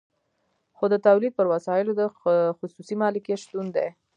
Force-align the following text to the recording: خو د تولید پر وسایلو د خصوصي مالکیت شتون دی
خو 0.75 0.85
د 0.93 0.95
تولید 1.05 1.33
پر 1.35 1.45
وسایلو 1.53 1.91
د 1.97 2.01
خصوصي 2.59 2.95
مالکیت 3.03 3.39
شتون 3.43 3.65
دی 3.75 3.87